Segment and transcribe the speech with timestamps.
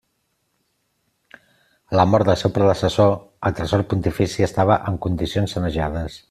[1.35, 3.13] A la mort del seu predecessor
[3.51, 6.19] el tresor pontifici estava en condicions sanejades.